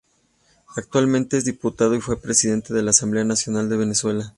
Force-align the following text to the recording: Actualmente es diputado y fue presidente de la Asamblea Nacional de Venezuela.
Actualmente 0.77 1.37
es 1.37 1.45
diputado 1.45 1.93
y 1.93 2.01
fue 2.01 2.19
presidente 2.19 2.73
de 2.73 2.81
la 2.81 2.89
Asamblea 2.89 3.23
Nacional 3.23 3.69
de 3.69 3.77
Venezuela. 3.77 4.29